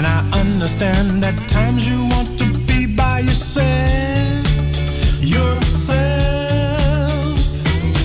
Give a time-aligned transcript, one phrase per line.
[0.00, 4.46] And I understand that times you want to be by yourself,
[5.20, 6.00] yourself.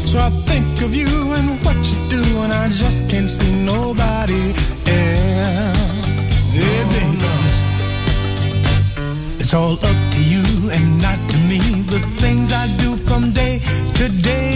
[0.04, 4.52] So I think of you and what you do, and I just can't see nobody
[4.92, 6.04] else.
[6.52, 7.16] Yeah, baby.
[9.40, 10.44] It's all up to you
[10.76, 11.60] and not to me.
[11.94, 13.62] The things I do from day
[14.00, 14.55] to day.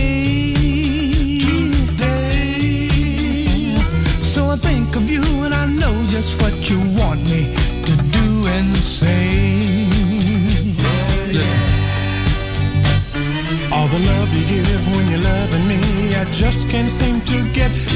[16.52, 17.89] just can't seem to get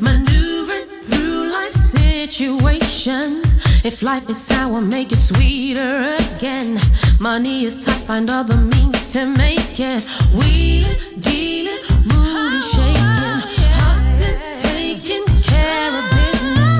[0.00, 3.54] maneuvering through life situations.
[3.84, 6.78] If life is sour, make it sweeter again.
[7.20, 10.02] Money is tight, find other means to make it.
[10.34, 13.40] Wheeling, dealing, moving, oh, shaking,
[13.80, 14.38] hustling,
[14.68, 16.74] taking care of business.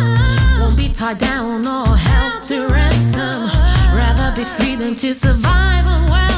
[0.61, 3.49] Won't be tied down or held to ransom.
[3.95, 6.38] Rather be free than to survive on wealth.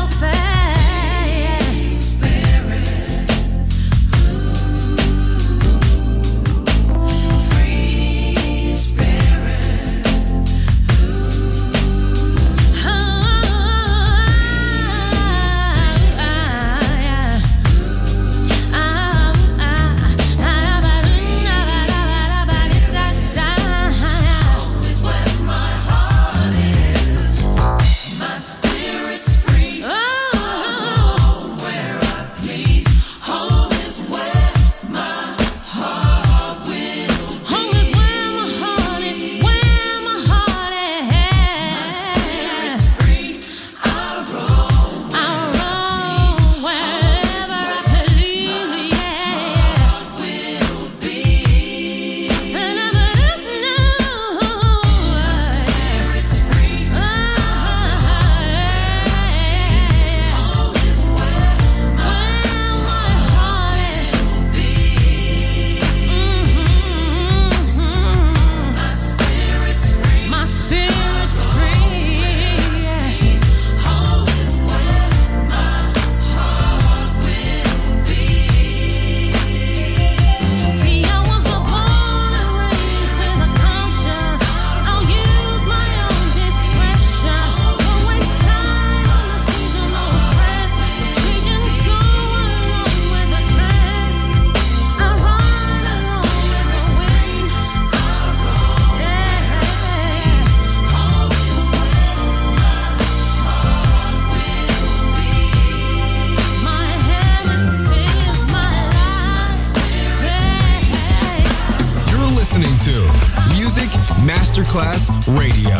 [115.08, 115.79] Radio.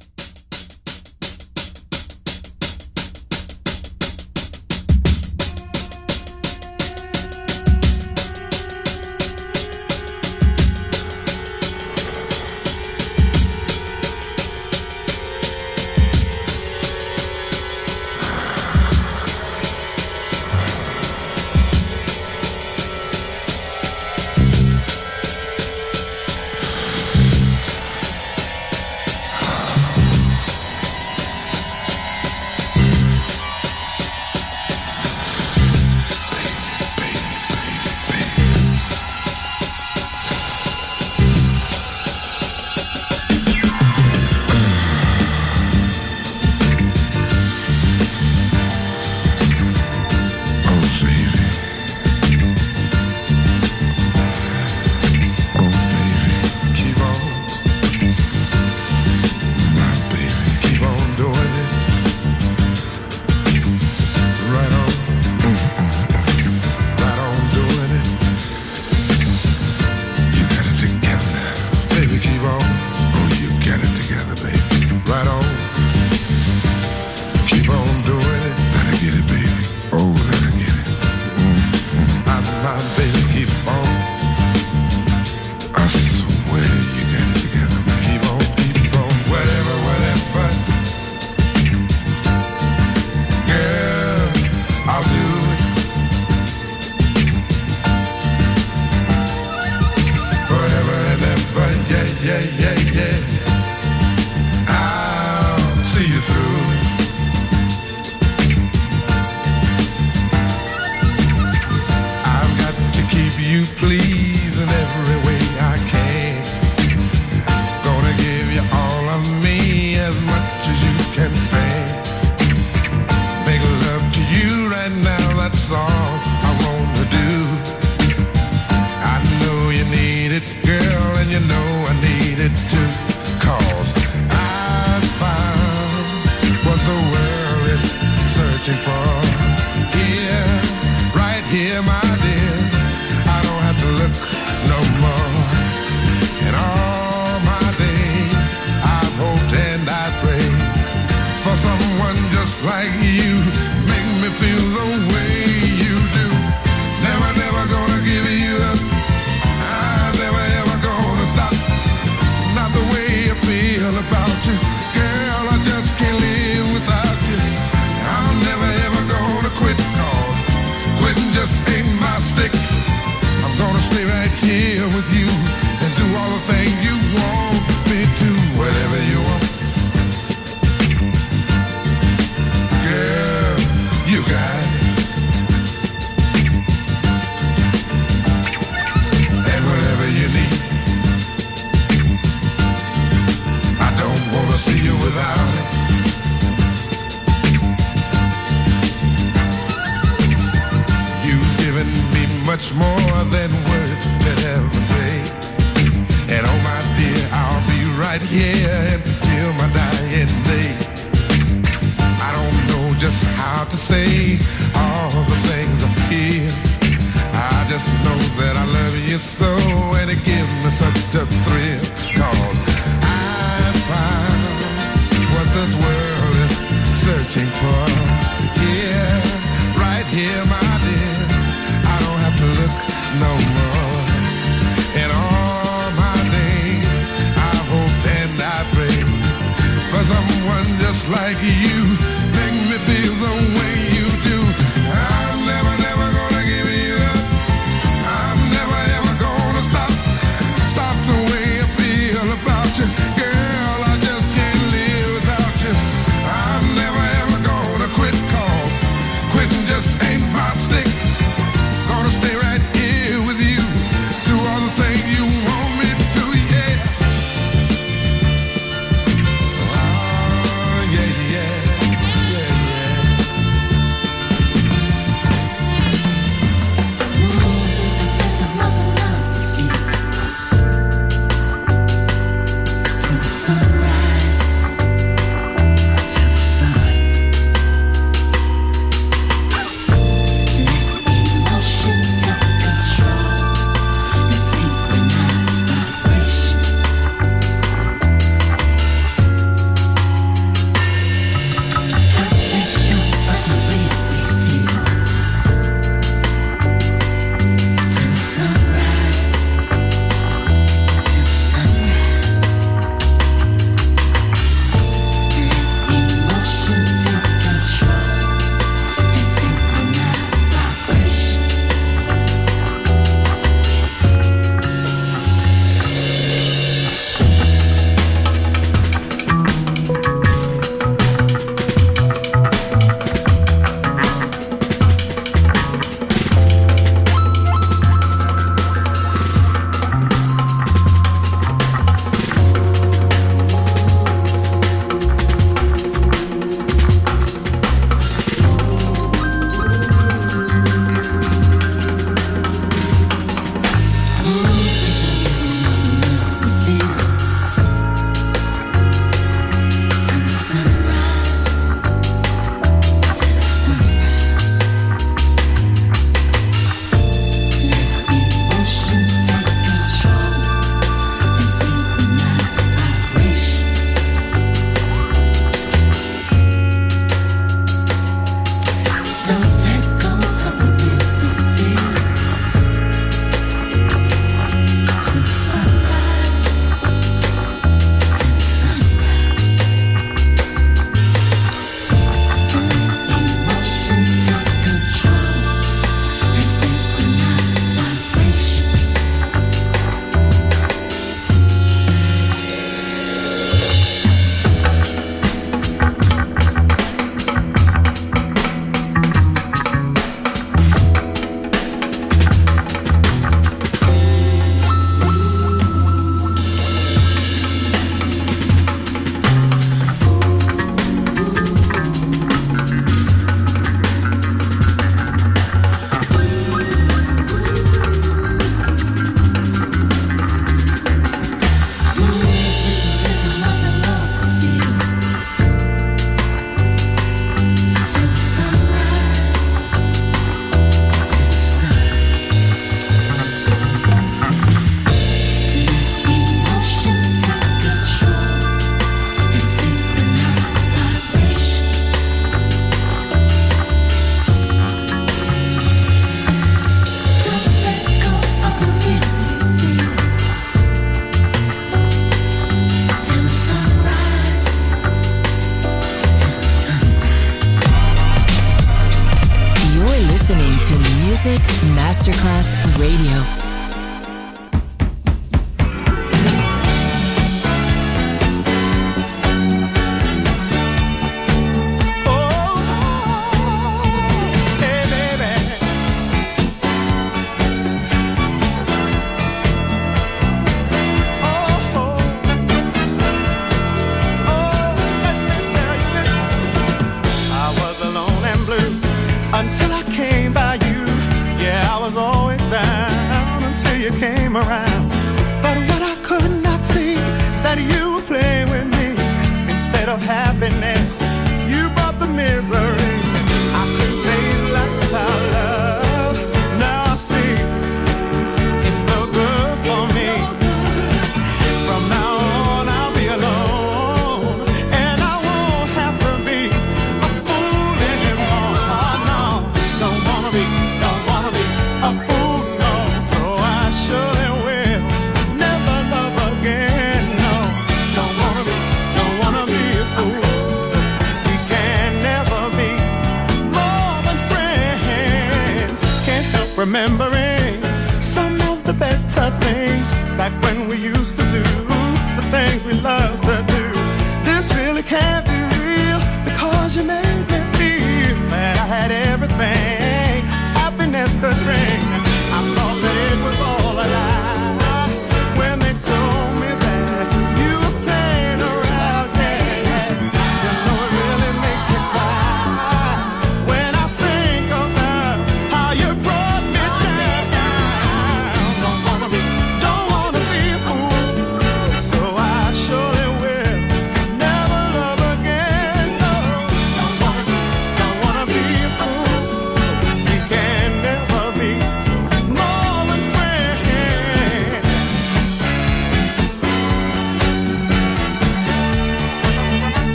[208.31, 209.10] Gonna